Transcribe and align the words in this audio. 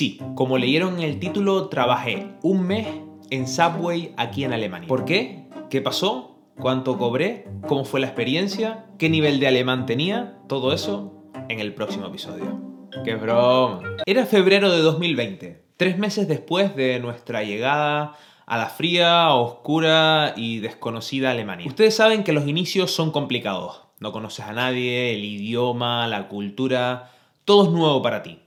sí, 0.00 0.18
como 0.34 0.56
leyeron 0.56 0.94
en 0.96 1.02
el 1.02 1.18
título, 1.18 1.68
trabajé 1.68 2.26
un 2.40 2.66
mes 2.66 2.86
en 3.28 3.46
Subway 3.46 4.14
aquí 4.16 4.44
en 4.44 4.54
Alemania. 4.54 4.88
¿Por 4.88 5.04
qué? 5.04 5.44
¿Qué 5.68 5.82
pasó? 5.82 6.38
¿Cuánto 6.58 6.96
cobré? 6.96 7.46
¿Cómo 7.68 7.84
fue 7.84 8.00
la 8.00 8.06
experiencia? 8.06 8.86
¿Qué 8.96 9.10
nivel 9.10 9.40
de 9.40 9.48
alemán 9.48 9.84
tenía? 9.84 10.38
Todo 10.48 10.72
eso 10.72 11.30
en 11.50 11.60
el 11.60 11.74
próximo 11.74 12.06
episodio. 12.06 12.58
¡Qué 13.04 13.14
broma! 13.16 13.82
Era 14.06 14.24
febrero 14.24 14.72
de 14.72 14.78
2020, 14.78 15.66
tres 15.76 15.98
meses 15.98 16.26
después 16.26 16.74
de 16.74 16.98
nuestra 16.98 17.42
llegada 17.42 18.14
a 18.46 18.56
la 18.56 18.70
fría, 18.70 19.34
oscura 19.34 20.32
y 20.34 20.60
desconocida 20.60 21.32
Alemania. 21.32 21.66
Ustedes 21.66 21.94
saben 21.94 22.24
que 22.24 22.32
los 22.32 22.48
inicios 22.48 22.90
son 22.90 23.10
complicados. 23.10 23.82
No 23.98 24.12
conoces 24.12 24.46
a 24.46 24.54
nadie, 24.54 25.12
el 25.12 25.26
idioma, 25.26 26.08
la 26.08 26.26
cultura, 26.28 27.12
todo 27.44 27.64
es 27.64 27.70
nuevo 27.70 28.00
para 28.00 28.22
ti. 28.22 28.38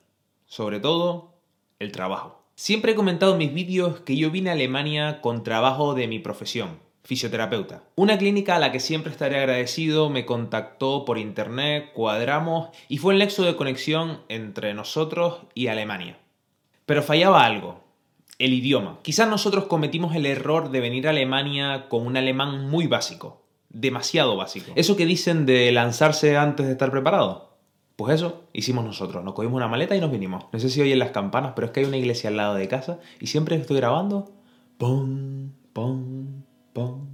Sobre 0.47 0.79
todo, 0.79 1.32
el 1.83 1.91
trabajo. 1.91 2.43
Siempre 2.55 2.91
he 2.91 2.95
comentado 2.95 3.33
en 3.33 3.39
mis 3.39 3.53
vídeos 3.53 3.99
que 4.01 4.15
yo 4.15 4.31
vine 4.31 4.49
a 4.49 4.53
Alemania 4.53 5.21
con 5.21 5.43
trabajo 5.43 5.95
de 5.95 6.07
mi 6.07 6.19
profesión, 6.19 6.79
fisioterapeuta. 7.03 7.83
Una 7.95 8.17
clínica 8.17 8.55
a 8.55 8.59
la 8.59 8.71
que 8.71 8.79
siempre 8.79 9.11
estaré 9.11 9.37
agradecido 9.37 10.09
me 10.09 10.25
contactó 10.25 11.03
por 11.03 11.17
internet, 11.17 11.91
cuadramos 11.93 12.69
y 12.89 12.97
fue 12.99 13.13
el 13.13 13.19
nexo 13.19 13.43
de 13.43 13.55
conexión 13.55 14.21
entre 14.29 14.73
nosotros 14.73 15.41
y 15.53 15.67
Alemania. 15.67 16.17
Pero 16.85 17.01
fallaba 17.01 17.45
algo, 17.45 17.83
el 18.39 18.53
idioma. 18.53 18.99
Quizás 19.01 19.27
nosotros 19.27 19.65
cometimos 19.65 20.15
el 20.15 20.25
error 20.25 20.69
de 20.69 20.79
venir 20.79 21.07
a 21.07 21.11
Alemania 21.11 21.87
con 21.89 22.05
un 22.05 22.17
alemán 22.17 22.69
muy 22.69 22.87
básico, 22.87 23.41
demasiado 23.69 24.35
básico. 24.37 24.71
Eso 24.75 24.95
que 24.95 25.05
dicen 25.05 25.45
de 25.45 25.71
lanzarse 25.71 26.37
antes 26.37 26.65
de 26.65 26.73
estar 26.73 26.91
preparado. 26.91 27.52
Pues 27.95 28.15
eso 28.15 28.45
hicimos 28.53 28.83
nosotros, 28.83 29.23
nos 29.23 29.35
cogimos 29.35 29.57
una 29.57 29.67
maleta 29.67 29.95
y 29.95 30.01
nos 30.01 30.11
vinimos. 30.11 30.45
No 30.51 30.59
sé 30.59 30.69
si 30.69 30.81
oyen 30.81 30.97
las 30.97 31.11
campanas, 31.11 31.53
pero 31.55 31.67
es 31.67 31.73
que 31.73 31.81
hay 31.81 31.85
una 31.85 31.97
iglesia 31.97 32.29
al 32.29 32.37
lado 32.37 32.55
de 32.55 32.67
casa 32.67 32.99
y 33.19 33.27
siempre 33.27 33.55
estoy 33.55 33.77
grabando. 33.77 34.31
¡Pum! 34.79 35.51
¡Pum! 35.73 36.43
¡Pum! 36.73 37.07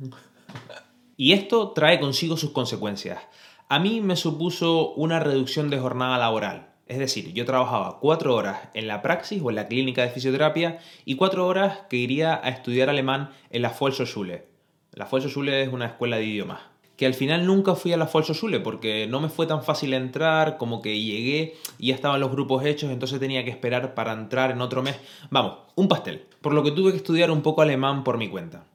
y 1.17 1.33
esto 1.33 1.71
trae 1.71 1.99
consigo 1.99 2.37
sus 2.37 2.51
consecuencias. 2.51 3.19
A 3.67 3.77
mí 3.77 3.99
me 3.99 4.15
supuso 4.15 4.93
una 4.93 5.19
reducción 5.19 5.69
de 5.69 5.79
jornada 5.79 6.17
laboral. 6.17 6.69
Es 6.87 6.97
decir, 6.97 7.33
yo 7.33 7.45
trabajaba 7.45 7.99
cuatro 7.99 8.33
horas 8.33 8.69
en 8.73 8.87
la 8.87 9.01
praxis 9.01 9.41
o 9.43 9.49
en 9.49 9.57
la 9.57 9.67
clínica 9.67 10.01
de 10.01 10.09
fisioterapia 10.09 10.79
y 11.03 11.17
cuatro 11.17 11.45
horas 11.45 11.81
que 11.89 11.97
iría 11.97 12.39
a 12.41 12.49
estudiar 12.49 12.89
alemán 12.89 13.31
en 13.49 13.63
la 13.63 13.75
Volkshochschule. 13.77 14.47
La 14.93 15.05
Volkshochschule 15.05 15.61
es 15.61 15.73
una 15.73 15.87
escuela 15.87 16.15
de 16.15 16.25
idiomas 16.25 16.61
que 16.99 17.05
al 17.05 17.13
final 17.13 17.45
nunca 17.45 17.75
fui 17.75 17.93
a 17.93 17.97
la 17.97 18.07
Volkshochschule 18.07 18.59
porque 18.59 19.07
no 19.07 19.21
me 19.21 19.29
fue 19.29 19.47
tan 19.47 19.63
fácil 19.63 19.93
entrar, 19.93 20.57
como 20.57 20.81
que 20.81 20.99
llegué 20.99 21.55
y 21.77 21.87
ya 21.87 21.95
estaban 21.95 22.19
los 22.19 22.29
grupos 22.29 22.65
hechos, 22.65 22.91
entonces 22.91 23.21
tenía 23.21 23.45
que 23.45 23.51
esperar 23.51 23.93
para 23.93 24.11
entrar 24.11 24.51
en 24.51 24.59
otro 24.59 24.83
mes. 24.83 24.97
Vamos, 25.29 25.59
un 25.75 25.87
pastel. 25.87 26.25
Por 26.41 26.53
lo 26.53 26.61
que 26.61 26.71
tuve 26.71 26.91
que 26.91 26.97
estudiar 26.97 27.31
un 27.31 27.41
poco 27.41 27.61
alemán 27.61 28.03
por 28.03 28.17
mi 28.17 28.27
cuenta. 28.27 28.65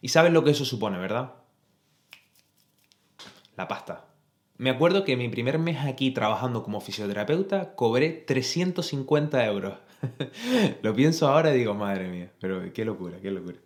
Y 0.00 0.08
sabes 0.08 0.32
lo 0.32 0.44
que 0.44 0.52
eso 0.52 0.64
supone, 0.64 0.96
¿verdad? 0.96 1.34
La 3.54 3.68
pasta. 3.68 4.06
Me 4.56 4.70
acuerdo 4.70 5.04
que 5.04 5.18
mi 5.18 5.28
primer 5.28 5.58
mes 5.58 5.84
aquí 5.84 6.10
trabajando 6.10 6.62
como 6.62 6.80
fisioterapeuta 6.80 7.74
cobré 7.74 8.08
350 8.08 9.44
euros. 9.44 9.74
lo 10.82 10.94
pienso 10.94 11.28
ahora 11.28 11.54
y 11.54 11.58
digo, 11.58 11.74
madre 11.74 12.08
mía, 12.08 12.32
pero 12.40 12.72
qué 12.72 12.86
locura, 12.86 13.18
qué 13.20 13.30
locura. 13.30 13.58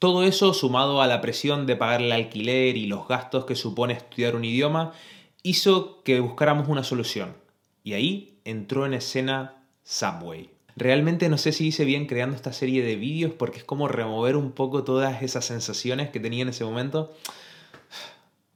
Todo 0.00 0.22
eso, 0.22 0.54
sumado 0.54 1.02
a 1.02 1.06
la 1.06 1.20
presión 1.20 1.66
de 1.66 1.76
pagar 1.76 2.00
el 2.00 2.10
alquiler 2.10 2.78
y 2.78 2.86
los 2.86 3.06
gastos 3.06 3.44
que 3.44 3.54
supone 3.54 3.92
estudiar 3.92 4.34
un 4.34 4.46
idioma, 4.46 4.94
hizo 5.42 6.02
que 6.04 6.20
buscáramos 6.20 6.68
una 6.68 6.84
solución. 6.84 7.36
Y 7.84 7.92
ahí 7.92 8.40
entró 8.46 8.86
en 8.86 8.94
escena 8.94 9.62
Subway. 9.82 10.48
Realmente 10.74 11.28
no 11.28 11.36
sé 11.36 11.52
si 11.52 11.66
hice 11.66 11.84
bien 11.84 12.06
creando 12.06 12.34
esta 12.34 12.54
serie 12.54 12.82
de 12.82 12.96
vídeos 12.96 13.34
porque 13.34 13.58
es 13.58 13.64
como 13.64 13.88
remover 13.88 14.36
un 14.36 14.52
poco 14.52 14.84
todas 14.84 15.22
esas 15.22 15.44
sensaciones 15.44 16.08
que 16.08 16.18
tenía 16.18 16.44
en 16.44 16.48
ese 16.48 16.64
momento. 16.64 17.12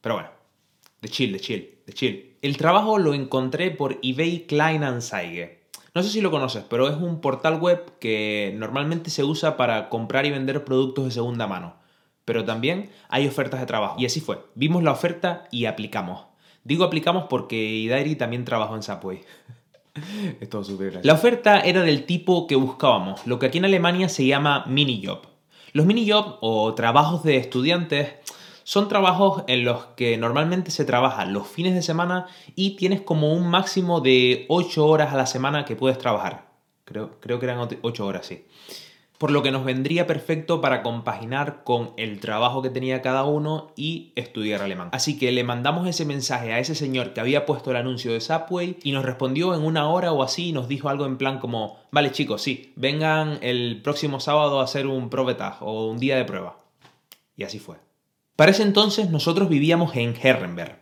Pero 0.00 0.14
bueno, 0.14 0.30
de 1.02 1.08
chill, 1.10 1.30
de 1.30 1.40
chill, 1.40 1.74
de 1.84 1.92
chill. 1.92 2.36
El 2.40 2.56
trabajo 2.56 2.96
lo 2.96 3.12
encontré 3.12 3.70
por 3.70 3.98
eBay 4.02 4.46
Kleinanzeigen 4.46 5.63
no 5.94 6.02
sé 6.02 6.10
si 6.10 6.20
lo 6.20 6.32
conoces, 6.32 6.64
pero 6.68 6.88
es 6.88 6.96
un 6.96 7.20
portal 7.20 7.60
web 7.60 7.98
que 8.00 8.52
normalmente 8.56 9.10
se 9.10 9.22
usa 9.22 9.56
para 9.56 9.88
comprar 9.88 10.26
y 10.26 10.30
vender 10.32 10.64
productos 10.64 11.04
de 11.04 11.10
segunda 11.12 11.46
mano. 11.46 11.76
Pero 12.24 12.44
también 12.44 12.90
hay 13.08 13.28
ofertas 13.28 13.60
de 13.60 13.66
trabajo. 13.66 13.96
Y 13.98 14.06
así 14.06 14.20
fue. 14.20 14.40
Vimos 14.54 14.82
la 14.82 14.92
oferta 14.92 15.44
y 15.52 15.66
aplicamos. 15.66 16.24
Digo 16.64 16.84
aplicamos 16.84 17.26
porque 17.28 17.56
Idairi 17.56 18.16
también 18.16 18.44
trabajó 18.44 18.74
en 18.74 18.82
Subway. 18.82 19.20
es 20.40 20.48
todo 20.48 20.64
súper 20.64 21.00
La 21.04 21.12
oferta 21.12 21.60
era 21.60 21.82
del 21.82 22.06
tipo 22.06 22.46
que 22.46 22.56
buscábamos, 22.56 23.26
lo 23.26 23.38
que 23.38 23.46
aquí 23.46 23.58
en 23.58 23.66
Alemania 23.66 24.08
se 24.08 24.26
llama 24.26 24.64
mini 24.66 25.04
job. 25.04 25.20
Los 25.72 25.86
mini 25.86 26.10
job 26.10 26.38
o 26.40 26.74
trabajos 26.74 27.22
de 27.22 27.36
estudiantes 27.36 28.14
son 28.64 28.88
trabajos 28.88 29.44
en 29.46 29.64
los 29.64 29.84
que 29.96 30.16
normalmente 30.16 30.70
se 30.70 30.84
trabaja 30.84 31.26
los 31.26 31.46
fines 31.46 31.74
de 31.74 31.82
semana 31.82 32.26
y 32.56 32.76
tienes 32.76 33.02
como 33.02 33.32
un 33.32 33.48
máximo 33.48 34.00
de 34.00 34.46
8 34.48 34.86
horas 34.86 35.12
a 35.12 35.16
la 35.16 35.26
semana 35.26 35.64
que 35.64 35.76
puedes 35.76 35.98
trabajar. 35.98 36.46
Creo, 36.84 37.20
creo 37.20 37.38
que 37.38 37.46
eran 37.46 37.68
8 37.82 38.06
horas, 38.06 38.26
sí. 38.26 38.44
Por 39.18 39.30
lo 39.30 39.42
que 39.42 39.52
nos 39.52 39.64
vendría 39.64 40.06
perfecto 40.06 40.60
para 40.60 40.82
compaginar 40.82 41.62
con 41.62 41.92
el 41.96 42.20
trabajo 42.20 42.62
que 42.62 42.70
tenía 42.70 43.00
cada 43.00 43.24
uno 43.24 43.70
y 43.76 44.12
estudiar 44.16 44.60
alemán. 44.60 44.88
Así 44.92 45.18
que 45.18 45.30
le 45.30 45.44
mandamos 45.44 45.86
ese 45.86 46.04
mensaje 46.04 46.52
a 46.52 46.58
ese 46.58 46.74
señor 46.74 47.12
que 47.12 47.20
había 47.20 47.46
puesto 47.46 47.70
el 47.70 47.76
anuncio 47.76 48.12
de 48.12 48.20
Subway 48.20 48.78
y 48.82 48.92
nos 48.92 49.04
respondió 49.04 49.54
en 49.54 49.62
una 49.62 49.88
hora 49.88 50.12
o 50.12 50.22
así 50.22 50.48
y 50.48 50.52
nos 50.52 50.68
dijo 50.68 50.88
algo 50.88 51.06
en 51.06 51.16
plan 51.16 51.38
como, 51.38 51.78
vale 51.92 52.10
chicos, 52.10 52.42
sí, 52.42 52.72
vengan 52.76 53.38
el 53.40 53.80
próximo 53.82 54.20
sábado 54.20 54.60
a 54.60 54.64
hacer 54.64 54.86
un 54.86 55.10
provetag 55.10 55.58
o 55.60 55.86
un 55.86 55.98
día 55.98 56.16
de 56.16 56.24
prueba. 56.24 56.58
Y 57.36 57.44
así 57.44 57.58
fue. 57.58 57.76
Para 58.36 58.50
ese 58.50 58.64
entonces 58.64 59.10
nosotros 59.10 59.48
vivíamos 59.48 59.94
en 59.94 60.16
Herrenberg, 60.20 60.80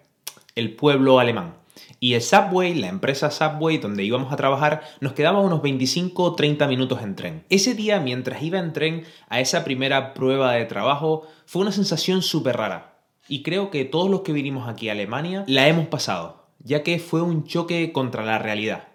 el 0.55 0.75
pueblo 0.75 1.19
alemán. 1.19 1.57
Y 2.01 2.15
el 2.15 2.23
Subway, 2.23 2.75
la 2.75 2.89
empresa 2.89 3.31
Subway 3.31 3.77
donde 3.77 4.05
íbamos 4.05 4.33
a 4.33 4.37
trabajar, 4.37 4.83
nos 5.01 5.13
quedaba 5.13 5.41
unos 5.41 5.61
25 5.61 6.23
o 6.23 6.35
30 6.35 6.67
minutos 6.67 7.03
en 7.03 7.15
tren. 7.15 7.45
Ese 7.51 7.75
día, 7.75 8.01
mientras 8.01 8.43
iba 8.43 8.59
en 8.59 8.73
tren 8.73 9.05
a 9.29 9.41
esa 9.41 9.65
primera 9.65 10.15
prueba 10.15 10.53
de 10.53 10.65
trabajo, 10.65 11.27
fue 11.45 11.61
una 11.61 11.73
sensación 11.73 12.23
súper 12.23 12.57
rara. 12.57 12.97
Y 13.29 13.43
creo 13.43 13.71
que 13.71 13.85
todos 13.85 14.09
los 14.09 14.23
que 14.23 14.33
vinimos 14.33 14.67
aquí 14.67 14.89
a 14.89 14.93
Alemania 14.93 15.45
la 15.47 15.69
hemos 15.69 15.89
pasado, 15.89 16.47
ya 16.59 16.83
que 16.83 16.99
fue 16.99 17.21
un 17.21 17.45
choque 17.45 17.93
contra 17.93 18.25
la 18.25 18.39
realidad. 18.39 18.89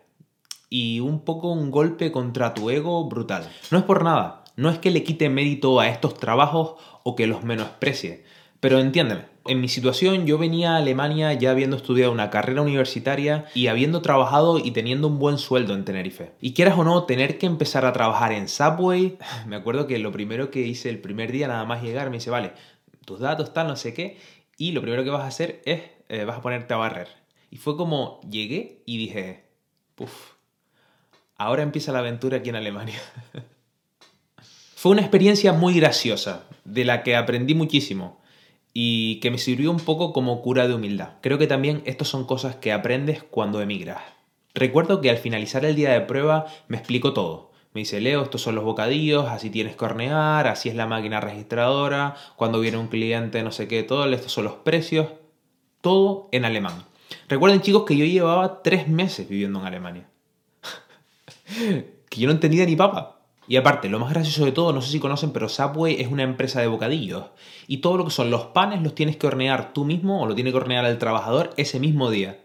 Y 0.67 0.99
un 0.99 1.23
poco 1.23 1.51
un 1.51 1.69
golpe 1.69 2.11
contra 2.11 2.55
tu 2.55 2.71
ego 2.71 3.07
brutal. 3.07 3.47
No 3.69 3.77
es 3.77 3.83
por 3.83 4.03
nada, 4.03 4.45
no 4.55 4.71
es 4.71 4.79
que 4.79 4.89
le 4.89 5.03
quite 5.03 5.29
mérito 5.29 5.79
a 5.79 5.87
estos 5.89 6.15
trabajos 6.15 6.73
o 7.03 7.15
que 7.15 7.27
los 7.27 7.43
menosprecie, 7.43 8.25
pero 8.59 8.79
entiéndeme, 8.79 9.25
en 9.45 9.61
mi 9.61 9.69
situación 9.69 10.25
yo 10.25 10.37
venía 10.37 10.73
a 10.73 10.77
Alemania 10.77 11.31
ya 11.33 11.51
habiendo 11.51 11.77
estudiado 11.77 12.11
una 12.11 12.29
carrera 12.29 12.61
universitaria 12.61 13.45
y 13.53 13.67
habiendo 13.67 14.01
trabajado 14.01 14.59
y 14.59 14.71
teniendo 14.71 15.07
un 15.07 15.19
buen 15.19 15.37
sueldo 15.37 15.73
en 15.73 15.85
Tenerife. 15.85 16.33
Y 16.41 16.53
quieras 16.53 16.77
o 16.77 16.83
no, 16.83 17.03
tener 17.03 17.37
que 17.37 17.45
empezar 17.45 17.85
a 17.85 17.93
trabajar 17.93 18.31
en 18.31 18.47
Subway, 18.47 19.17
me 19.47 19.55
acuerdo 19.55 19.87
que 19.87 19.99
lo 19.99 20.11
primero 20.11 20.51
que 20.51 20.61
hice 20.61 20.89
el 20.89 20.99
primer 20.99 21.31
día 21.31 21.47
nada 21.47 21.65
más 21.65 21.83
llegar 21.83 22.09
me 22.09 22.17
dice, 22.17 22.29
vale, 22.29 22.53
tus 23.05 23.19
datos 23.19 23.53
tal, 23.53 23.67
no 23.67 23.75
sé 23.75 23.93
qué, 23.93 24.17
y 24.57 24.71
lo 24.71 24.81
primero 24.81 25.03
que 25.03 25.11
vas 25.11 25.23
a 25.23 25.27
hacer 25.27 25.61
es, 25.65 25.81
eh, 26.09 26.25
vas 26.25 26.37
a 26.37 26.41
ponerte 26.41 26.73
a 26.73 26.77
barrer. 26.77 27.07
Y 27.51 27.57
fue 27.57 27.77
como 27.77 28.19
llegué 28.29 28.81
y 28.85 28.97
dije, 28.97 29.45
puff, 29.95 30.33
ahora 31.37 31.63
empieza 31.63 31.91
la 31.91 31.99
aventura 31.99 32.37
aquí 32.37 32.49
en 32.49 32.55
Alemania. 32.55 32.99
Fue 34.75 34.91
una 34.91 35.01
experiencia 35.01 35.53
muy 35.53 35.73
graciosa, 35.73 36.45
de 36.63 36.85
la 36.85 37.01
que 37.01 37.15
aprendí 37.15 37.55
muchísimo 37.55 38.21
y 38.79 39.15
que 39.21 39.31
me 39.31 39.39
sirvió 39.39 39.71
un 39.71 39.79
poco 39.79 40.13
como 40.13 40.43
cura 40.43 40.67
de 40.67 40.75
humildad. 40.75 41.13
Creo 41.21 41.39
que 41.39 41.47
también 41.47 41.81
estas 41.85 42.09
son 42.09 42.25
cosas 42.25 42.57
que 42.57 42.71
aprendes 42.71 43.23
cuando 43.23 43.59
emigras. 43.59 44.03
Recuerdo 44.53 45.01
que 45.01 45.09
al 45.09 45.17
finalizar 45.17 45.65
el 45.65 45.75
día 45.75 45.93
de 45.93 46.01
prueba 46.01 46.45
me 46.67 46.77
explicó 46.77 47.11
todo. 47.11 47.49
Me 47.73 47.81
dice, 47.81 47.99
Leo, 47.99 48.21
estos 48.21 48.43
son 48.43 48.53
los 48.53 48.63
bocadillos, 48.63 49.25
así 49.29 49.49
tienes 49.49 49.75
que 49.75 49.83
hornear, 49.83 50.45
así 50.45 50.69
es 50.69 50.75
la 50.75 50.85
máquina 50.85 51.19
registradora, 51.19 52.17
cuando 52.35 52.59
viene 52.59 52.77
un 52.77 52.85
cliente, 52.85 53.41
no 53.41 53.51
sé 53.51 53.67
qué, 53.67 53.81
todo, 53.81 54.05
estos 54.05 54.31
son 54.31 54.43
los 54.43 54.53
precios, 54.57 55.07
todo 55.81 56.29
en 56.31 56.45
alemán. 56.45 56.85
Recuerden 57.29 57.61
chicos 57.61 57.83
que 57.83 57.97
yo 57.97 58.05
llevaba 58.05 58.61
tres 58.61 58.87
meses 58.87 59.27
viviendo 59.27 59.59
en 59.59 59.65
Alemania. 59.65 60.07
que 62.09 62.21
yo 62.21 62.27
no 62.27 62.33
entendía 62.33 62.63
ni 62.67 62.75
papa. 62.75 63.16
Y 63.47 63.55
aparte, 63.55 63.87
lo 63.87 63.99
más 63.99 64.11
gracioso 64.11 64.43
de 64.43 64.51
todo, 64.51 64.73
no 64.73 64.81
sé 64.81 64.91
si 64.91 64.99
conocen, 64.99 65.31
pero 65.31 65.47
Subway 65.47 66.01
es 66.01 66.09
una 66.09 66.23
empresa 66.23 66.59
de 66.59 66.67
bocadillos. 66.67 67.25
Y 67.67 67.77
todo 67.77 67.97
lo 67.97 68.05
que 68.05 68.11
son 68.11 68.29
los 68.29 68.47
panes 68.47 68.81
los 68.83 68.93
tienes 68.93 69.15
que 69.15 69.25
hornear 69.25 69.73
tú 69.73 69.85
mismo 69.85 70.21
o 70.21 70.27
lo 70.27 70.35
tiene 70.35 70.51
que 70.51 70.57
hornear 70.57 70.85
el 70.85 70.97
trabajador 70.97 71.51
ese 71.55 71.79
mismo 71.79 72.09
día. 72.09 72.39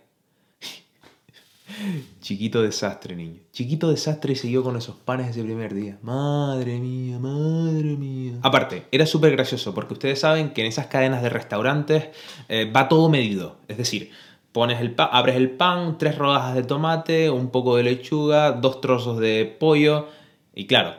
Chiquito 2.21 2.63
desastre, 2.63 3.17
niño. 3.17 3.41
Chiquito 3.53 3.91
desastre 3.91 4.35
y 4.35 4.37
siguió 4.37 4.63
con 4.63 4.77
esos 4.77 4.95
panes 4.95 5.31
ese 5.31 5.43
primer 5.43 5.75
día. 5.75 5.99
Madre 6.03 6.79
mía, 6.79 7.19
madre 7.19 7.97
mía. 7.97 8.39
Aparte, 8.43 8.87
era 8.93 9.05
súper 9.05 9.33
gracioso 9.33 9.75
porque 9.75 9.95
ustedes 9.95 10.21
saben 10.21 10.53
que 10.53 10.61
en 10.61 10.69
esas 10.69 10.87
cadenas 10.87 11.23
de 11.23 11.31
restaurantes 11.31 12.11
eh, 12.49 12.71
va 12.71 12.89
todo 12.89 13.09
medido. 13.09 13.57
Es 13.67 13.77
decir, 13.77 14.13
pones 14.53 14.81
el 14.81 14.95
abres 14.97 15.35
el 15.35 15.51
pan, 15.51 15.99
tres 15.99 16.17
rodajas 16.17 16.55
de 16.55 16.63
tomate, 16.63 17.29
un 17.29 17.51
poco 17.51 17.77
de 17.77 17.83
lechuga, 17.83 18.53
dos 18.53 18.81
trozos 18.81 19.19
de 19.19 19.57
pollo. 19.59 20.07
Y 20.55 20.67
claro, 20.67 20.95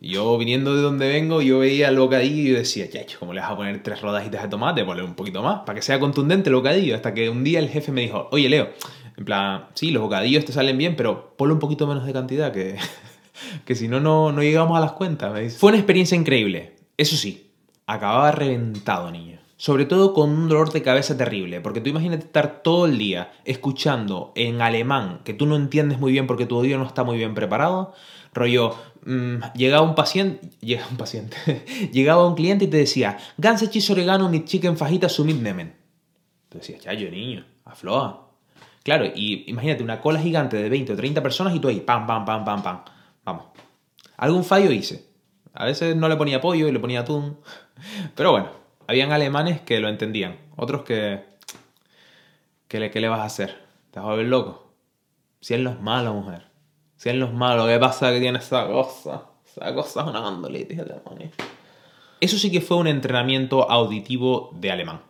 yo 0.00 0.36
viniendo 0.36 0.74
de 0.74 0.82
donde 0.82 1.08
vengo, 1.08 1.42
yo 1.42 1.60
veía 1.60 1.88
el 1.88 1.98
bocadillo 1.98 2.50
y 2.50 2.54
decía, 2.54 2.86
ya, 2.90 3.02
¿cómo 3.18 3.32
le 3.32 3.40
vas 3.40 3.50
a 3.50 3.56
poner 3.56 3.82
tres 3.82 4.00
rodajitas 4.00 4.42
de 4.42 4.48
tomate? 4.48 4.84
Ponle 4.84 5.02
un 5.02 5.14
poquito 5.14 5.42
más, 5.42 5.60
para 5.60 5.76
que 5.76 5.82
sea 5.82 6.00
contundente 6.00 6.50
el 6.50 6.56
bocadillo. 6.56 6.94
Hasta 6.94 7.14
que 7.14 7.30
un 7.30 7.44
día 7.44 7.58
el 7.58 7.68
jefe 7.68 7.92
me 7.92 8.00
dijo, 8.00 8.28
oye 8.32 8.48
Leo, 8.48 8.70
en 9.16 9.24
plan, 9.24 9.66
sí, 9.74 9.90
los 9.90 10.02
bocadillos 10.02 10.44
te 10.44 10.52
salen 10.52 10.76
bien, 10.76 10.96
pero 10.96 11.34
ponle 11.36 11.54
un 11.54 11.60
poquito 11.60 11.86
menos 11.86 12.04
de 12.04 12.12
cantidad, 12.12 12.52
que, 12.52 12.76
que 13.64 13.74
si 13.74 13.88
no, 13.88 14.00
no 14.00 14.42
llegamos 14.42 14.76
a 14.76 14.80
las 14.80 14.92
cuentas. 14.92 15.56
Fue 15.56 15.68
una 15.68 15.78
experiencia 15.78 16.16
increíble. 16.16 16.72
Eso 16.96 17.16
sí, 17.16 17.50
acababa 17.86 18.32
reventado, 18.32 19.10
niño. 19.10 19.41
Sobre 19.62 19.84
todo 19.84 20.12
con 20.12 20.30
un 20.30 20.48
dolor 20.48 20.72
de 20.72 20.82
cabeza 20.82 21.16
terrible, 21.16 21.60
porque 21.60 21.80
tú 21.80 21.88
imagínate 21.88 22.24
estar 22.24 22.64
todo 22.64 22.86
el 22.86 22.98
día 22.98 23.30
escuchando 23.44 24.32
en 24.34 24.60
alemán, 24.60 25.20
que 25.22 25.34
tú 25.34 25.46
no 25.46 25.54
entiendes 25.54 26.00
muy 26.00 26.10
bien 26.10 26.26
porque 26.26 26.46
tu 26.46 26.56
oído 26.56 26.78
no 26.78 26.84
está 26.84 27.04
muy 27.04 27.16
bien 27.16 27.32
preparado, 27.32 27.94
rollo, 28.34 28.74
mmm, 29.04 29.36
llegaba 29.54 29.82
un 29.82 29.94
paciente, 29.94 30.50
llega 30.60 30.84
un 30.90 30.96
paciente, 30.96 31.36
llegaba 31.92 32.26
un 32.26 32.34
cliente 32.34 32.64
y 32.64 32.68
te 32.68 32.78
decía, 32.78 33.18
ganse 33.38 33.70
cheese 33.70 33.92
oregano 33.92 34.28
ni 34.28 34.44
chicken 34.44 34.76
fajita 34.76 35.08
sumit 35.08 35.40
nemen. 35.40 35.76
Tú 36.48 36.58
decías, 36.58 36.80
chayo, 36.80 37.08
niño, 37.08 37.46
afloa. 37.64 38.32
Claro, 38.82 39.04
y 39.14 39.44
imagínate 39.46 39.84
una 39.84 40.00
cola 40.00 40.18
gigante 40.18 40.56
de 40.56 40.68
20 40.68 40.94
o 40.94 40.96
30 40.96 41.22
personas 41.22 41.54
y 41.54 41.60
tú 41.60 41.68
ahí, 41.68 41.78
pam, 41.78 42.04
pam, 42.04 42.24
pam, 42.24 42.44
pam, 42.44 42.64
pam. 42.64 42.80
Vamos. 43.24 43.44
Algún 44.16 44.42
fallo 44.42 44.72
hice. 44.72 45.06
A 45.54 45.66
veces 45.66 45.94
no 45.94 46.08
le 46.08 46.16
ponía 46.16 46.40
pollo 46.40 46.66
y 46.66 46.72
le 46.72 46.80
ponía 46.80 47.02
atún. 47.02 47.38
Pero 48.16 48.32
bueno, 48.32 48.61
habían 48.86 49.12
alemanes 49.12 49.60
que 49.60 49.80
lo 49.80 49.88
entendían. 49.88 50.36
Otros 50.56 50.82
que... 50.82 51.24
¿Qué 52.68 52.80
le, 52.80 52.90
qué 52.90 53.00
le 53.00 53.08
vas 53.08 53.20
a 53.20 53.24
hacer? 53.24 53.58
¿Te 53.90 54.00
vas 54.00 54.08
a 54.08 54.10
volver 54.12 54.26
loco? 54.26 54.72
Si 55.40 55.54
es 55.54 55.80
malo, 55.80 56.14
mujer. 56.14 56.46
Si 56.96 57.10
es 57.10 57.32
malo, 57.32 57.66
¿qué 57.66 57.78
pasa 57.78 58.12
que 58.12 58.20
tiene 58.20 58.38
esa 58.38 58.66
cosa? 58.66 59.24
Esa 59.44 59.74
cosa 59.74 60.00
es 60.02 60.06
una 60.06 60.20
bandolitis 60.20 60.80
Eso 62.20 62.38
sí 62.38 62.50
que 62.50 62.60
fue 62.60 62.78
un 62.78 62.86
entrenamiento 62.86 63.70
auditivo 63.70 64.50
de 64.54 64.70
alemán. 64.70 65.00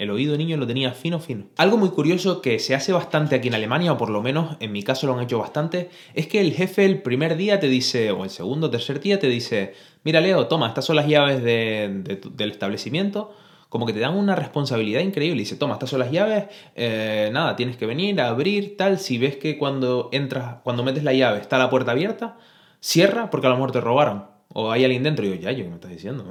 El 0.00 0.08
oído 0.08 0.34
niño 0.38 0.56
lo 0.56 0.66
tenía 0.66 0.92
fino, 0.92 1.20
fino. 1.20 1.48
Algo 1.58 1.76
muy 1.76 1.90
curioso 1.90 2.40
que 2.40 2.58
se 2.58 2.74
hace 2.74 2.90
bastante 2.90 3.34
aquí 3.36 3.48
en 3.48 3.54
Alemania, 3.54 3.92
o 3.92 3.98
por 3.98 4.08
lo 4.08 4.22
menos 4.22 4.56
en 4.58 4.72
mi 4.72 4.82
caso 4.82 5.06
lo 5.06 5.12
han 5.12 5.22
hecho 5.22 5.38
bastante, 5.38 5.90
es 6.14 6.26
que 6.26 6.40
el 6.40 6.54
jefe 6.54 6.86
el 6.86 7.02
primer 7.02 7.36
día 7.36 7.60
te 7.60 7.68
dice, 7.68 8.10
o 8.10 8.24
el 8.24 8.30
segundo 8.30 8.68
o 8.68 8.70
tercer 8.70 9.00
día 9.00 9.18
te 9.18 9.28
dice, 9.28 9.74
mira 10.02 10.22
Leo, 10.22 10.46
toma, 10.46 10.68
estas 10.68 10.86
son 10.86 10.96
las 10.96 11.06
llaves 11.06 11.42
del 11.42 12.50
establecimiento, 12.50 13.34
como 13.68 13.84
que 13.84 13.92
te 13.92 14.00
dan 14.00 14.16
una 14.16 14.34
responsabilidad 14.34 15.02
increíble. 15.02 15.40
Dice, 15.40 15.56
toma, 15.56 15.74
estas 15.74 15.90
son 15.90 15.98
las 15.98 16.10
llaves, 16.10 16.46
eh, 16.76 17.28
nada, 17.34 17.54
tienes 17.54 17.76
que 17.76 17.84
venir 17.84 18.22
a 18.22 18.28
abrir, 18.28 18.78
tal. 18.78 18.98
Si 18.98 19.18
ves 19.18 19.36
que 19.36 19.58
cuando 19.58 20.08
entras, 20.12 20.62
cuando 20.64 20.82
metes 20.82 21.04
la 21.04 21.12
llave 21.12 21.40
está 21.40 21.58
la 21.58 21.68
puerta 21.68 21.90
abierta, 21.90 22.38
cierra 22.80 23.28
porque 23.28 23.48
a 23.48 23.50
lo 23.50 23.56
mejor 23.56 23.72
te 23.72 23.82
robaron. 23.82 24.29
O 24.52 24.70
hay 24.72 24.84
alguien 24.84 25.04
dentro 25.04 25.24
y 25.24 25.30
yo, 25.30 25.34
ya, 25.36 25.52
yo, 25.52 25.62
¿qué 25.62 25.68
me 25.68 25.76
estás 25.76 25.90
diciendo? 25.92 26.24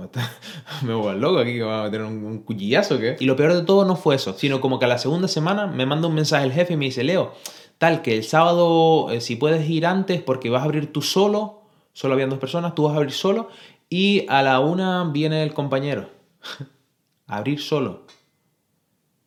Me, 0.82 0.94
voy 0.94 1.12
al 1.12 1.22
loco 1.22 1.40
aquí 1.40 1.54
que 1.54 1.64
va 1.64 1.82
a 1.82 1.84
meter 1.86 2.02
un, 2.02 2.24
un 2.26 2.40
cuchillazo, 2.40 3.00
¿qué? 3.00 3.16
Y 3.20 3.26
lo 3.26 3.38
peor 3.38 3.54
de 3.54 3.62
todo 3.62 3.86
no 3.86 3.96
fue 3.96 4.16
eso, 4.16 4.34
sino 4.34 4.60
como 4.60 4.78
que 4.78 4.86
a 4.86 4.88
la 4.90 4.98
segunda 4.98 5.30
semana 5.30 5.68
me 5.68 5.86
manda 5.86 6.10
un 6.10 6.16
mensaje 6.16 6.46
el 6.46 6.52
jefe 6.52 6.74
y 6.74 6.78
me 6.78 6.86
dice, 6.86 7.04
Leo, 7.04 7.34
tal 7.78 8.02
que 8.02 8.18
el 8.18 8.26
sábado, 8.26 9.10
eh, 9.10 9.22
si 9.22 9.38
puedes 9.38 9.70
ir 9.70 9.86
antes 9.86 10.22
porque 10.22 10.50
vas 10.50 10.64
a 10.64 10.66
abrir 10.66 10.92
tú 10.92 11.02
solo, 11.02 11.62
solo 11.94 12.14
habían 12.14 12.30
dos 12.30 12.40
personas, 12.40 12.76
tú 12.76 12.84
vas 12.84 12.94
a 12.94 12.98
abrir 12.98 13.14
solo, 13.14 13.48
y 13.90 14.26
a 14.28 14.42
la 14.42 14.60
una 14.60 15.06
viene 15.06 15.42
el 15.42 15.54
compañero. 15.54 16.10
abrir 17.28 17.62
solo. 17.62 18.04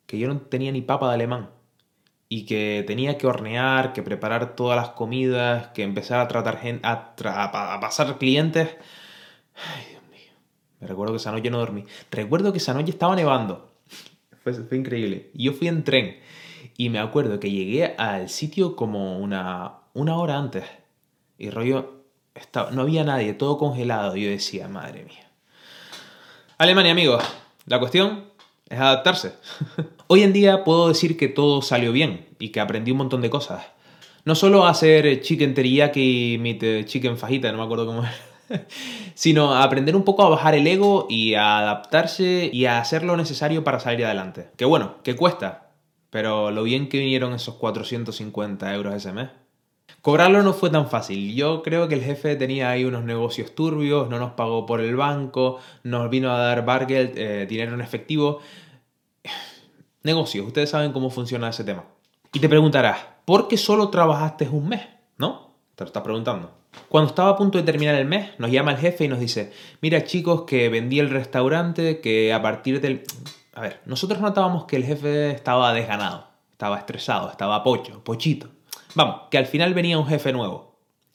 Que 0.06 0.19
yo 0.19 0.29
no 0.29 0.39
tenía 0.39 0.71
ni 0.71 0.83
papa 0.83 1.09
de 1.09 1.15
alemán 1.15 1.49
y 2.34 2.46
que 2.46 2.82
tenía 2.87 3.19
que 3.19 3.26
hornear, 3.26 3.93
que 3.93 4.02
preparar 4.02 4.56
todas 4.56 4.75
las 4.75 4.94
comidas, 4.94 5.67
que 5.75 5.82
empezar 5.82 6.19
a 6.19 6.29
tratar 6.29 6.58
gente, 6.58 6.81
a, 6.82 7.79
pasar 7.79 8.17
clientes. 8.17 8.70
Ay, 9.55 9.84
Dios 9.90 10.02
mío. 10.11 10.32
Me 10.81 10.87
recuerdo 10.87 11.12
que 11.12 11.19
esa 11.19 11.31
noche 11.31 11.50
no 11.50 11.58
dormí. 11.58 11.84
Recuerdo 12.11 12.50
que 12.50 12.56
esa 12.56 12.73
noche 12.73 12.90
estaba 12.90 13.14
nevando. 13.14 13.75
Fue, 14.43 14.55
fue 14.55 14.79
increíble. 14.79 15.31
Yo 15.34 15.52
fui 15.52 15.69
en 15.69 15.84
tren 15.84 16.20
y 16.79 16.88
me 16.88 17.00
acuerdo 17.00 17.38
que 17.38 17.50
llegué 17.50 17.94
al 17.99 18.31
sitio 18.31 18.76
como 18.76 19.19
una, 19.19 19.81
una 19.93 20.17
hora 20.17 20.38
antes. 20.38 20.64
Y 21.37 21.50
rollo, 21.50 22.06
estaba, 22.34 22.70
no 22.70 22.81
había 22.81 23.05
nadie, 23.05 23.34
todo 23.34 23.58
congelado. 23.58 24.17
Yo 24.17 24.31
decía, 24.31 24.69
madre 24.69 25.05
mía. 25.05 25.31
Alemania, 26.56 26.93
amigos. 26.93 27.23
La 27.67 27.79
cuestión 27.79 28.32
es 28.70 28.81
adaptarse. 28.81 29.34
Hoy 30.14 30.25
en 30.25 30.35
día 30.35 30.62
puedo 30.62 30.88
decir 30.88 31.17
que 31.17 31.29
todo 31.29 31.62
salió 31.62 31.91
bien 31.91 32.26
y 32.38 32.50
que 32.50 32.61
aprendí 32.61 32.91
un 32.91 32.99
montón 32.99 33.23
de 33.23 33.31
cosas. 33.31 33.64
No 34.26 34.35
solo 34.35 34.67
a 34.67 34.69
hacer 34.69 35.23
chicken 35.23 35.55
teriyaki, 35.55 36.37
meat 36.38 36.62
eh, 36.62 36.85
chicken 36.85 37.17
fajita, 37.17 37.50
no 37.50 37.56
me 37.56 37.64
acuerdo 37.64 37.87
cómo 37.87 38.03
era, 38.03 38.14
sino 39.14 39.55
aprender 39.55 39.97
un 39.97 40.05
poco 40.05 40.23
a 40.23 40.29
bajar 40.29 40.55
el 40.55 40.67
ego 40.67 41.06
y 41.09 41.32
a 41.32 41.61
adaptarse 41.61 42.50
y 42.53 42.67
a 42.67 42.79
hacer 42.79 43.05
lo 43.05 43.17
necesario 43.17 43.64
para 43.64 43.81
salir 43.81 44.05
adelante. 44.05 44.50
Que 44.59 44.67
bueno, 44.67 44.97
que 45.03 45.17
cuesta, 45.17 45.70
pero 46.11 46.50
lo 46.50 46.62
bien 46.62 46.91
que 46.91 46.99
vinieron 46.99 47.32
esos 47.32 47.55
450 47.55 48.75
euros 48.75 48.94
ese 48.94 49.15
mes. 49.15 49.31
Cobrarlo 50.03 50.43
no 50.43 50.53
fue 50.53 50.69
tan 50.69 50.91
fácil. 50.91 51.35
Yo 51.35 51.62
creo 51.62 51.87
que 51.87 51.94
el 51.94 52.03
jefe 52.03 52.35
tenía 52.35 52.70
ahí 52.70 52.85
unos 52.85 53.05
negocios 53.05 53.55
turbios, 53.55 54.11
no 54.11 54.19
nos 54.19 54.32
pagó 54.32 54.67
por 54.67 54.81
el 54.81 54.97
banco, 54.97 55.58
nos 55.85 56.11
vino 56.11 56.32
a 56.32 56.38
dar 56.38 56.65
Bargeld 56.65 57.17
eh, 57.17 57.47
dinero 57.47 57.75
en 57.75 57.81
efectivo. 57.81 58.41
Negocios, 60.02 60.46
ustedes 60.46 60.70
saben 60.70 60.93
cómo 60.93 61.10
funciona 61.10 61.49
ese 61.49 61.64
tema. 61.64 61.84
Y 62.32 62.40
te 62.40 62.49
preguntarás, 62.49 62.99
¿por 63.25 63.46
qué 63.46 63.56
solo 63.56 63.88
trabajaste 63.88 64.49
un 64.49 64.69
mes? 64.69 64.82
¿No? 65.19 65.54
Te 65.75 65.84
lo 65.84 65.87
estás 65.87 66.02
preguntando. 66.02 66.50
Cuando 66.88 67.10
estaba 67.10 67.31
a 67.31 67.37
punto 67.37 67.58
de 67.58 67.64
terminar 67.64 67.94
el 67.94 68.06
mes, 68.06 68.31
nos 68.38 68.50
llama 68.50 68.72
el 68.72 68.78
jefe 68.78 69.04
y 69.04 69.08
nos 69.08 69.20
dice, 69.20 69.52
mira 69.81 70.04
chicos, 70.04 70.43
que 70.43 70.69
vendí 70.69 70.99
el 70.99 71.10
restaurante, 71.10 72.00
que 72.00 72.32
a 72.32 72.43
partir 72.43 72.81
del... 72.81 73.04
A 73.54 73.60
ver, 73.60 73.81
nosotros 73.84 74.20
notábamos 74.20 74.64
que 74.64 74.76
el 74.76 74.84
jefe 74.84 75.31
estaba 75.31 75.72
desganado, 75.75 76.26
estaba 76.50 76.78
estresado, 76.78 77.31
estaba 77.31 77.62
pocho, 77.62 78.02
pochito. 78.02 78.48
Vamos, 78.94 79.22
que 79.31 79.38
al 79.38 79.46
final 79.46 79.75
venía 79.75 79.98
un 79.98 80.06
jefe 80.06 80.32
nuevo. 80.32 80.71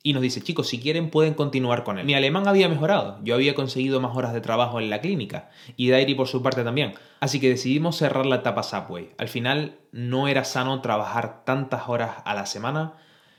Y 0.07 0.13
nos 0.13 0.21
dice, 0.21 0.39
chicos, 0.39 0.69
si 0.69 0.79
quieren 0.79 1.09
pueden 1.09 1.33
continuar 1.33 1.83
con 1.83 1.99
él. 1.99 2.05
Mi 2.05 2.13
alemán 2.13 2.47
había 2.47 2.69
mejorado, 2.69 3.19
yo 3.25 3.35
había 3.35 3.55
conseguido 3.55 3.99
más 3.99 4.15
horas 4.15 4.31
de 4.31 4.39
trabajo 4.39 4.79
en 4.79 4.89
la 4.89 5.01
clínica, 5.01 5.49
y 5.75 5.89
Dairi 5.89 6.15
por 6.15 6.29
su 6.29 6.41
parte 6.41 6.63
también. 6.63 6.93
Así 7.19 7.41
que 7.41 7.49
decidimos 7.49 7.97
cerrar 7.97 8.25
la 8.25 8.37
etapa 8.37 8.63
Subway. 8.63 9.09
Al 9.17 9.27
final 9.27 9.79
no 9.91 10.29
era 10.29 10.45
sano 10.45 10.79
trabajar 10.79 11.43
tantas 11.43 11.89
horas 11.89 12.19
a 12.23 12.35
la 12.35 12.45
semana, 12.45 12.93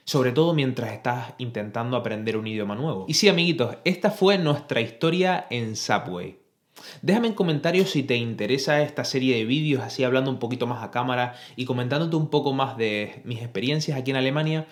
sobre 0.04 0.32
todo 0.32 0.52
mientras 0.52 0.92
estás 0.92 1.32
intentando 1.38 1.96
aprender 1.96 2.36
un 2.36 2.46
idioma 2.46 2.74
nuevo. 2.74 3.06
Y 3.08 3.14
sí, 3.14 3.30
amiguitos, 3.30 3.78
esta 3.86 4.10
fue 4.10 4.36
nuestra 4.36 4.82
historia 4.82 5.46
en 5.48 5.74
Subway. 5.74 6.38
Déjame 7.02 7.28
en 7.28 7.34
comentarios 7.34 7.90
si 7.90 8.02
te 8.02 8.16
interesa 8.16 8.82
esta 8.82 9.04
serie 9.04 9.36
de 9.36 9.44
vídeos, 9.44 9.82
así 9.82 10.04
hablando 10.04 10.30
un 10.30 10.38
poquito 10.38 10.66
más 10.66 10.82
a 10.82 10.90
cámara 10.90 11.34
y 11.56 11.64
comentándote 11.64 12.16
un 12.16 12.28
poco 12.28 12.52
más 12.52 12.76
de 12.76 13.22
mis 13.24 13.40
experiencias 13.40 13.98
aquí 13.98 14.10
en 14.10 14.16
Alemania, 14.16 14.66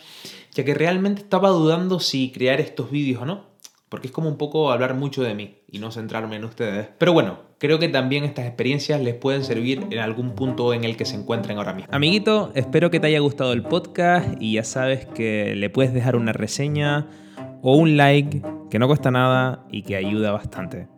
ya 0.55 0.65
que 0.65 0.75
realmente 0.75 1.23
estaba 1.23 1.51
dudando 1.51 2.01
si 2.01 2.31
crear 2.31 2.61
estos 2.61 2.91
vídeos 2.91 3.23
o 3.23 3.27
no, 3.27 3.45
porque 3.89 4.09
es 4.09 4.13
como 4.13 4.29
un 4.29 4.37
poco 4.37 4.73
hablar 4.73 4.95
mucho 4.95 5.23
de 5.23 5.35
mí 5.35 5.59
y 5.71 5.79
no 5.79 5.91
centrarme 5.91 6.37
en 6.37 6.45
ustedes. 6.45 6.89
Pero 6.99 7.13
bueno, 7.13 7.39
creo 7.59 7.79
que 7.79 7.89
también 7.89 8.25
estas 8.25 8.47
experiencias 8.47 9.01
les 9.01 9.15
pueden 9.15 9.45
servir 9.45 9.87
en 9.91 9.99
algún 9.99 10.35
punto 10.35 10.75
en 10.75 10.85
el 10.85 10.97
que 10.97 11.05
se 11.05 11.17
encuentren 11.17 11.59
ahora 11.59 11.73
mismo. 11.73 11.95
Amiguito, 11.95 12.51
espero 12.55 12.91
que 12.91 13.01
te 13.01 13.07
haya 13.07 13.21
gustado 13.21 13.53
el 13.53 13.63
podcast 13.63 14.29
y 14.41 14.55
ya 14.55 14.65
sabes 14.65 15.07
que 15.07 15.55
le 15.55 15.71
puedes 15.71 15.93
dejar 15.93 16.17
una 16.17 16.33
reseña 16.33 17.07
o 17.63 17.77
un 17.77 17.97
like 17.97 18.43
que 18.71 18.79
no 18.79 18.87
cuesta 18.87 19.11
nada 19.11 19.65
y 19.71 19.83
que 19.83 19.97
ayuda 19.97 20.33
bastante. 20.33 20.96